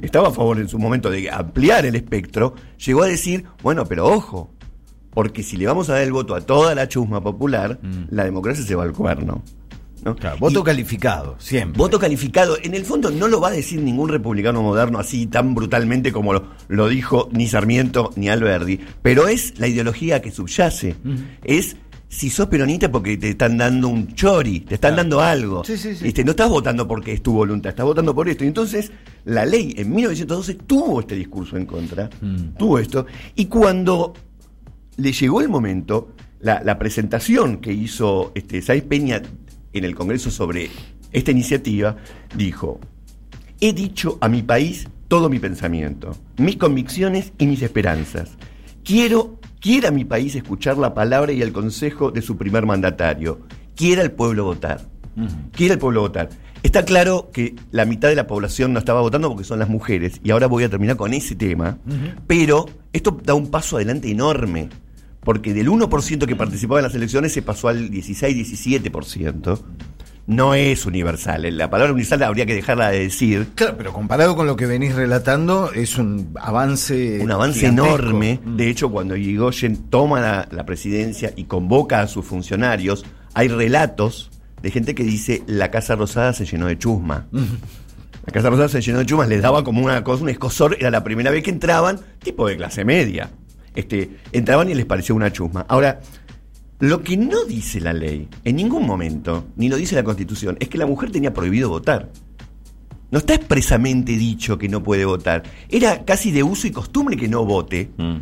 estaba 0.00 0.28
a 0.28 0.30
favor 0.32 0.58
en 0.58 0.68
su 0.70 0.78
momento 0.78 1.10
de 1.10 1.28
ampliar 1.30 1.84
el 1.84 1.96
espectro, 1.96 2.54
llegó 2.82 3.02
a 3.02 3.08
decir, 3.08 3.44
bueno, 3.62 3.84
pero 3.84 4.06
ojo, 4.06 4.53
porque 5.14 5.42
si 5.42 5.56
le 5.56 5.66
vamos 5.66 5.88
a 5.88 5.94
dar 5.94 6.02
el 6.02 6.12
voto 6.12 6.34
a 6.34 6.40
toda 6.40 6.74
la 6.74 6.88
chusma 6.88 7.22
popular, 7.22 7.78
la 8.10 8.24
democracia 8.24 8.64
se 8.64 8.74
va 8.74 8.82
al 8.84 8.92
cuerno. 8.92 9.42
¿no? 10.04 10.14
Claro, 10.16 10.36
voto 10.38 10.60
Y- 10.60 10.64
calificado, 10.64 11.36
siempre. 11.38 11.78
Voto 11.78 11.98
calificado. 11.98 12.58
En 12.62 12.74
el 12.74 12.84
fondo 12.84 13.10
no 13.10 13.26
lo 13.26 13.40
va 13.40 13.48
a 13.48 13.52
decir 13.52 13.80
ningún 13.80 14.10
republicano 14.10 14.60
moderno 14.62 14.98
así 14.98 15.26
tan 15.26 15.54
brutalmente 15.54 16.12
como 16.12 16.34
lo, 16.34 16.44
lo 16.68 16.88
dijo 16.88 17.30
ni 17.32 17.48
Sarmiento 17.48 18.10
ni 18.16 18.28
Alberdi, 18.28 18.78
pero 19.00 19.28
es 19.28 19.58
la 19.58 19.66
ideología 19.66 20.20
que 20.20 20.30
subyace. 20.30 20.94
Es 21.42 21.76
si 22.06 22.28
sos 22.28 22.48
peronista 22.48 22.92
porque 22.92 23.16
te 23.16 23.30
están 23.30 23.56
dando 23.56 23.88
un 23.88 24.14
chori, 24.14 24.60
te 24.60 24.74
están 24.74 24.94
dando 24.94 25.20
algo. 25.22 25.64
Sí, 25.64 25.78
sí, 25.78 25.96
sí. 25.96 26.06
Este, 26.08 26.22
no 26.22 26.32
estás 26.32 26.50
votando 26.50 26.86
porque 26.86 27.12
es 27.14 27.22
tu 27.22 27.32
voluntad, 27.32 27.70
estás 27.70 27.86
votando 27.86 28.14
por 28.14 28.28
esto. 28.28 28.44
Y 28.44 28.48
entonces 28.48 28.92
la 29.24 29.46
ley 29.46 29.74
en 29.78 29.90
1912 29.92 30.54
tuvo 30.66 31.00
este 31.00 31.14
discurso 31.16 31.56
en 31.56 31.64
contra, 31.64 32.10
tuvo 32.58 32.78
esto. 32.78 33.06
Y 33.36 33.46
cuando 33.46 34.12
le 34.96 35.12
llegó 35.12 35.40
el 35.40 35.48
momento, 35.48 36.12
la, 36.40 36.62
la 36.62 36.78
presentación 36.78 37.58
que 37.58 37.72
hizo 37.72 38.32
este, 38.34 38.62
Saiz 38.62 38.84
Peña 38.84 39.22
en 39.72 39.84
el 39.84 39.94
Congreso 39.94 40.30
sobre 40.30 40.70
esta 41.12 41.30
iniciativa, 41.30 41.96
dijo, 42.36 42.80
he 43.60 43.72
dicho 43.72 44.18
a 44.20 44.28
mi 44.28 44.42
país 44.42 44.88
todo 45.08 45.28
mi 45.28 45.38
pensamiento, 45.38 46.16
mis 46.38 46.56
convicciones 46.56 47.32
y 47.38 47.46
mis 47.46 47.62
esperanzas. 47.62 48.30
Quiero, 48.82 49.38
quiera 49.60 49.90
mi 49.90 50.04
país 50.04 50.34
escuchar 50.34 50.76
la 50.76 50.92
palabra 50.92 51.32
y 51.32 51.42
el 51.42 51.52
consejo 51.52 52.10
de 52.10 52.22
su 52.22 52.36
primer 52.36 52.66
mandatario. 52.66 53.40
Quiera 53.74 54.02
el 54.02 54.12
pueblo 54.12 54.44
votar. 54.44 54.88
Quiera 55.52 55.74
el 55.74 55.80
pueblo 55.80 56.02
votar. 56.02 56.28
Está 56.64 56.84
claro 56.84 57.30
que 57.32 57.54
la 57.70 57.84
mitad 57.84 58.08
de 58.08 58.14
la 58.14 58.26
población 58.26 58.72
no 58.72 58.78
estaba 58.78 59.02
votando 59.02 59.28
porque 59.28 59.44
son 59.44 59.58
las 59.58 59.68
mujeres, 59.68 60.20
y 60.24 60.30
ahora 60.30 60.46
voy 60.46 60.64
a 60.64 60.70
terminar 60.70 60.96
con 60.96 61.12
ese 61.12 61.34
tema, 61.34 61.76
pero 62.26 62.66
esto 62.92 63.20
da 63.22 63.34
un 63.34 63.50
paso 63.50 63.76
adelante 63.76 64.10
enorme, 64.10 64.70
porque 65.24 65.54
del 65.54 65.68
1% 65.68 66.26
que 66.26 66.36
participaba 66.36 66.80
en 66.80 66.84
las 66.84 66.94
elecciones 66.94 67.32
se 67.32 67.42
pasó 67.42 67.68
al 67.68 67.90
16-17%. 67.90 69.60
No 70.26 70.54
es 70.54 70.86
universal, 70.86 71.54
la 71.54 71.68
palabra 71.68 71.92
universal 71.92 72.22
habría 72.22 72.46
que 72.46 72.54
dejarla 72.54 72.88
de 72.90 73.00
decir, 73.00 73.48
Claro, 73.54 73.74
pero 73.76 73.92
comparado 73.92 74.34
con 74.36 74.46
lo 74.46 74.56
que 74.56 74.64
venís 74.64 74.94
relatando, 74.94 75.70
es 75.72 75.98
un 75.98 76.30
avance. 76.40 77.18
un 77.20 77.30
avance 77.30 77.60
gigantesco. 77.60 77.88
enorme. 77.90 78.40
De 78.42 78.70
hecho, 78.70 78.90
cuando 78.90 79.16
Irigoyen 79.16 79.90
toma 79.90 80.20
la, 80.22 80.48
la 80.50 80.64
presidencia 80.64 81.34
y 81.36 81.44
convoca 81.44 82.00
a 82.00 82.06
sus 82.06 82.24
funcionarios, 82.24 83.04
hay 83.34 83.48
relatos 83.48 84.30
de 84.62 84.70
gente 84.70 84.94
que 84.94 85.04
dice 85.04 85.42
la 85.46 85.70
Casa 85.70 85.94
Rosada 85.94 86.32
se 86.32 86.46
llenó 86.46 86.68
de 86.68 86.78
chusma. 86.78 87.26
La 88.24 88.32
Casa 88.32 88.48
Rosada 88.48 88.70
se 88.70 88.80
llenó 88.80 89.00
de 89.00 89.04
chusmas, 89.06 89.28
les 89.28 89.42
daba 89.42 89.62
como 89.62 89.84
una 89.84 90.02
cosa, 90.04 90.22
un 90.22 90.30
escosor, 90.30 90.74
era 90.80 90.90
la 90.90 91.04
primera 91.04 91.30
vez 91.30 91.42
que 91.44 91.50
entraban, 91.50 92.00
tipo 92.22 92.48
de 92.48 92.56
clase 92.56 92.82
media. 92.86 93.28
Este, 93.74 94.18
entraban 94.32 94.70
y 94.70 94.74
les 94.74 94.86
pareció 94.86 95.14
una 95.14 95.32
chusma. 95.32 95.66
Ahora, 95.68 96.00
lo 96.80 97.02
que 97.02 97.16
no 97.16 97.44
dice 97.44 97.80
la 97.80 97.92
ley, 97.92 98.28
en 98.44 98.56
ningún 98.56 98.86
momento, 98.86 99.46
ni 99.56 99.68
lo 99.68 99.76
dice 99.76 99.94
la 99.94 100.04
Constitución, 100.04 100.56
es 100.60 100.68
que 100.68 100.78
la 100.78 100.86
mujer 100.86 101.10
tenía 101.10 101.32
prohibido 101.32 101.68
votar. 101.68 102.10
No 103.10 103.18
está 103.18 103.34
expresamente 103.34 104.12
dicho 104.16 104.58
que 104.58 104.68
no 104.68 104.82
puede 104.82 105.04
votar. 105.04 105.44
Era 105.68 106.04
casi 106.04 106.30
de 106.32 106.42
uso 106.42 106.66
y 106.66 106.72
costumbre 106.72 107.16
que 107.16 107.28
no 107.28 107.44
vote. 107.44 107.90
Mm. 107.96 108.16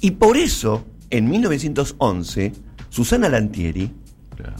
Y 0.00 0.10
por 0.12 0.36
eso, 0.36 0.84
en 1.10 1.28
1911, 1.30 2.52
Susana 2.90 3.28
Lantieri 3.28 3.90
Claro. 4.36 4.56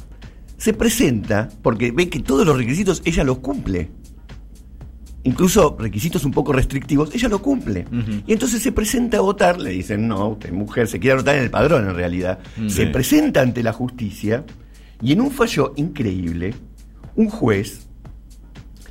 se 0.56 0.72
presenta 0.72 1.50
porque 1.60 1.90
ve 1.92 2.08
que 2.08 2.20
todos 2.20 2.46
los 2.46 2.56
requisitos 2.56 3.02
ella 3.04 3.22
los 3.24 3.38
cumple. 3.38 3.90
Incluso 5.26 5.76
requisitos 5.78 6.24
un 6.24 6.30
poco 6.30 6.52
restrictivos, 6.52 7.12
ella 7.12 7.28
lo 7.28 7.42
cumple. 7.42 7.84
Y 8.28 8.32
entonces 8.32 8.62
se 8.62 8.70
presenta 8.70 9.16
a 9.18 9.22
votar, 9.22 9.60
le 9.60 9.70
dicen, 9.70 10.06
no, 10.06 10.28
usted 10.28 10.52
mujer, 10.52 10.86
se 10.86 11.00
quiere 11.00 11.14
anotar 11.14 11.34
en 11.34 11.42
el 11.42 11.50
padrón 11.50 11.88
en 11.88 11.96
realidad. 11.96 12.38
Se 12.68 12.84
Sí. 12.84 12.86
presenta 12.92 13.40
ante 13.42 13.64
la 13.64 13.72
justicia 13.72 14.44
y 15.02 15.10
en 15.12 15.20
un 15.20 15.32
fallo 15.32 15.72
increíble, 15.74 16.54
un 17.16 17.28
juez 17.28 17.88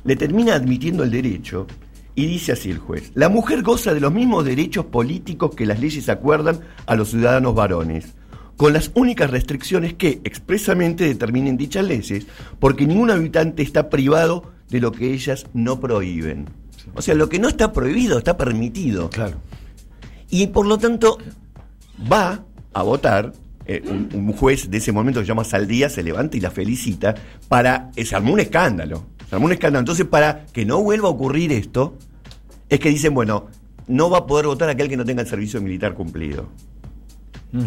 le 0.04 0.14
termina 0.14 0.54
admitiendo 0.54 1.04
el 1.04 1.10
derecho 1.10 1.66
y 2.14 2.26
dice 2.26 2.52
así 2.52 2.70
el 2.70 2.78
juez, 2.78 3.12
la 3.14 3.30
mujer 3.30 3.62
goza 3.62 3.94
de 3.94 4.00
los 4.00 4.12
mismos 4.12 4.44
derechos 4.44 4.84
políticos 4.86 5.54
que 5.56 5.64
las 5.64 5.80
leyes 5.80 6.08
acuerdan 6.10 6.60
a 6.86 6.96
los 6.96 7.08
ciudadanos 7.12 7.54
varones, 7.54 8.14
con 8.58 8.72
las 8.74 8.90
únicas 8.94 9.30
restricciones 9.30 9.94
que 9.94 10.20
expresamente 10.24 11.04
determinen 11.04 11.56
dichas 11.56 11.84
leyes, 11.86 12.26
porque 12.58 12.86
ningún 12.86 13.10
habitante 13.10 13.62
está 13.62 13.88
privado 13.88 14.52
de 14.70 14.80
lo 14.80 14.92
que 14.92 15.12
ellas 15.12 15.46
no 15.54 15.80
prohíben. 15.80 16.46
O 16.94 17.02
sea, 17.02 17.14
lo 17.14 17.28
que 17.28 17.38
no 17.38 17.48
está 17.48 17.72
prohibido 17.72 18.18
está 18.18 18.36
permitido. 18.36 19.10
Claro. 19.10 19.36
Y 20.30 20.48
por 20.48 20.66
lo 20.66 20.78
tanto, 20.78 21.18
va 22.10 22.44
a 22.72 22.82
votar. 22.82 23.32
eh, 23.68 23.82
un, 23.88 24.08
un 24.12 24.32
juez 24.32 24.70
de 24.70 24.76
ese 24.78 24.92
momento 24.92 25.18
que 25.20 25.24
se 25.26 25.28
llama 25.28 25.42
Saldía 25.44 25.88
se 25.88 26.02
levanta 26.04 26.36
y 26.36 26.40
la 26.40 26.50
felicita 26.50 27.14
para. 27.48 27.90
eh, 27.96 28.04
se 28.04 28.14
armó 28.14 28.32
un 28.32 28.40
escándalo. 28.40 29.04
Se 29.28 29.34
armó 29.34 29.46
un 29.46 29.52
escándalo. 29.52 29.80
Entonces, 29.80 30.06
para 30.06 30.46
que 30.46 30.64
no 30.64 30.82
vuelva 30.82 31.08
a 31.08 31.10
ocurrir 31.10 31.50
esto, 31.52 31.96
es 32.68 32.78
que 32.78 32.90
dicen, 32.90 33.12
bueno, 33.14 33.46
no 33.88 34.08
va 34.10 34.18
a 34.18 34.26
poder 34.26 34.46
votar 34.46 34.68
aquel 34.68 34.88
que 34.88 34.96
no 34.96 35.04
tenga 35.04 35.22
el 35.22 35.28
servicio 35.28 35.60
militar 35.60 35.94
cumplido. 35.94 36.48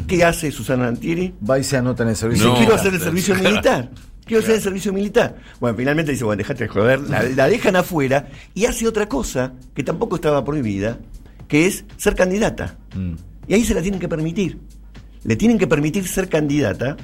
¿Qué 0.07 0.23
hace 0.23 0.51
Susana 0.51 0.87
Antieri? 0.87 1.33
Va 1.49 1.57
y 1.57 1.63
se 1.63 1.75
anota 1.77 2.03
en 2.03 2.09
el 2.09 2.15
servicio. 2.15 2.47
No. 2.49 2.55
quiero 2.57 2.75
hacer 2.75 2.93
el 2.93 2.99
servicio 2.99 3.33
militar. 3.43 3.89
Quiero 4.29 4.43
hacer 4.43 4.57
el 4.57 4.61
servicio 4.61 4.93
militar. 4.93 5.37
Bueno, 5.59 5.75
finalmente 5.75 6.11
dice, 6.11 6.23
bueno, 6.23 6.37
dejate 6.37 6.65
de 6.65 6.67
joder. 6.67 7.01
La, 7.01 7.23
la 7.23 7.47
dejan 7.47 7.75
afuera 7.75 8.27
y 8.53 8.65
hace 8.65 8.87
otra 8.87 9.09
cosa 9.09 9.53
que 9.73 9.83
tampoco 9.83 10.17
estaba 10.17 10.45
prohibida, 10.45 10.99
que 11.47 11.65
es 11.65 11.83
ser 11.97 12.13
candidata. 12.13 12.77
Mm. 12.95 13.13
Y 13.47 13.53
ahí 13.55 13.65
se 13.65 13.73
la 13.73 13.81
tienen 13.81 13.99
que 13.99 14.07
permitir. 14.07 14.59
Le 15.23 15.35
tienen 15.35 15.57
que 15.57 15.65
permitir 15.65 16.07
ser 16.07 16.29
candidata. 16.29 16.95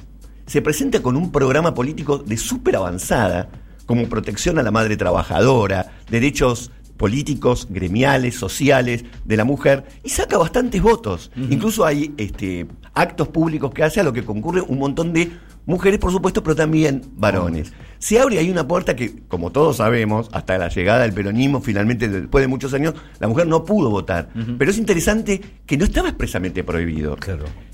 Se 0.46 0.62
presenta 0.62 1.02
con 1.02 1.16
un 1.16 1.32
programa 1.32 1.74
político 1.74 2.18
de 2.18 2.36
súper 2.36 2.76
avanzada, 2.76 3.48
como 3.86 4.08
protección 4.08 4.60
a 4.60 4.62
la 4.62 4.70
madre 4.70 4.96
trabajadora, 4.96 5.94
derechos 6.08 6.70
políticos, 6.96 7.66
gremiales, 7.68 8.36
sociales 8.36 9.04
de 9.24 9.36
la 9.36 9.44
mujer 9.44 9.84
y 10.04 10.10
saca 10.10 10.38
bastantes 10.38 10.80
votos. 10.80 11.32
Incluso 11.50 11.84
hay 11.84 12.14
este, 12.18 12.68
actos 12.94 13.26
públicos 13.26 13.72
que 13.74 13.82
hace 13.82 13.98
a 13.98 14.04
lo 14.04 14.12
que 14.12 14.24
concurre 14.24 14.60
un 14.60 14.78
montón 14.78 15.12
de 15.12 15.30
mujeres, 15.66 15.98
por 15.98 16.12
supuesto, 16.12 16.42
pero 16.42 16.56
también 16.56 17.02
varones. 17.16 17.72
Se 17.98 18.18
abre 18.18 18.38
ahí 18.38 18.50
una 18.50 18.66
puerta 18.66 18.96
que, 18.96 19.22
como 19.28 19.52
todos 19.52 19.76
sabemos, 19.76 20.28
hasta 20.32 20.56
la 20.58 20.68
llegada 20.68 21.02
del 21.02 21.12
peronismo, 21.12 21.60
finalmente, 21.60 22.08
después 22.08 22.42
de 22.42 22.48
muchos 22.48 22.72
años, 22.72 22.94
la 23.18 23.28
mujer 23.28 23.46
no 23.46 23.64
pudo 23.64 23.90
votar. 23.90 24.28
Pero 24.58 24.70
es 24.70 24.78
interesante 24.78 25.40
que 25.66 25.76
no 25.76 25.84
estaba 25.84 26.08
expresamente 26.08 26.64
prohibido 26.64 27.16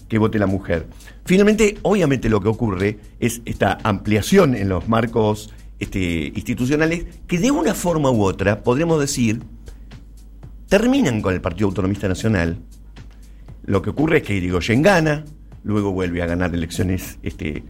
que 0.08 0.18
vote 0.18 0.38
la 0.38 0.46
mujer. 0.46 0.86
Finalmente, 1.24 1.78
obviamente 1.82 2.28
lo 2.28 2.40
que 2.40 2.48
ocurre 2.48 2.98
es 3.18 3.40
esta 3.44 3.78
ampliación 3.82 4.54
en 4.54 4.68
los 4.68 4.88
marcos 4.88 5.52
este, 5.78 6.32
institucionales 6.34 7.06
que 7.26 7.38
de 7.38 7.50
una 7.50 7.74
forma 7.74 8.10
u 8.10 8.22
otra, 8.22 8.62
podríamos 8.62 9.00
decir, 9.00 9.42
terminan 10.68 11.22
con 11.22 11.34
el 11.34 11.40
Partido 11.40 11.68
Autonomista 11.68 12.08
Nacional. 12.08 12.58
Lo 13.64 13.82
que 13.82 13.90
ocurre 13.90 14.18
es 14.18 14.22
que 14.22 14.34
Irigoyen 14.34 14.82
gana, 14.82 15.24
luego 15.64 15.92
vuelve 15.92 16.22
a 16.22 16.26
ganar 16.26 16.54
elecciones 16.54 17.18
este, 17.22 17.64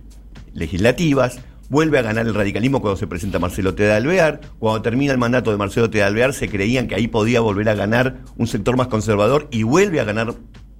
legislativas, 0.54 1.40
vuelve 1.68 1.98
a 1.98 2.02
ganar 2.02 2.26
el 2.26 2.34
radicalismo 2.34 2.80
cuando 2.80 2.96
se 2.96 3.06
presenta 3.06 3.38
Marcelo 3.38 3.74
T. 3.74 3.82
de 3.82 3.92
Alvear, 3.92 4.40
cuando 4.58 4.82
termina 4.82 5.12
el 5.12 5.18
mandato 5.18 5.50
de 5.50 5.56
Marcelo 5.56 5.88
T. 5.88 5.98
de 5.98 6.04
Alvear 6.04 6.34
se 6.34 6.48
creían 6.48 6.86
que 6.86 6.94
ahí 6.94 7.08
podía 7.08 7.40
volver 7.40 7.68
a 7.70 7.74
ganar 7.74 8.18
un 8.36 8.46
sector 8.46 8.76
más 8.76 8.88
conservador 8.88 9.48
y 9.50 9.62
vuelve 9.62 10.00
a 10.00 10.04
ganar 10.04 10.34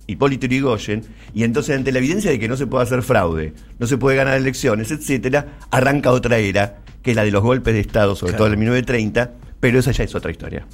Hipólito 0.07 0.47
Yrigoyen, 0.47 1.05
y 1.33 1.45
entonces 1.45 1.76
ante 1.76 1.93
la 1.93 1.99
evidencia 1.99 2.31
de 2.31 2.38
que 2.38 2.49
no 2.49 2.57
se 2.57 2.67
puede 2.67 2.85
hacer 2.85 3.02
fraude, 3.02 3.55
no 3.79 3.87
se 3.87 3.97
puede 3.97 4.17
ganar 4.17 4.37
elecciones, 4.37 4.91
etcétera, 4.91 5.59
arranca 5.71 6.11
otra 6.11 6.38
era, 6.38 6.81
que 7.02 7.12
es 7.12 7.17
la 7.17 7.25
de 7.25 7.31
los 7.31 7.43
golpes 7.43 7.73
de 7.75 7.81
Estado, 7.81 8.14
sobre 8.17 8.35
todo 8.35 8.49
en 8.49 8.52
el 8.55 8.59
1930, 8.59 9.33
pero 9.61 9.79
esa 9.79 9.93
ya 9.93 10.05
es 10.05 10.14
otra 10.14 10.31
historia. 10.31 10.67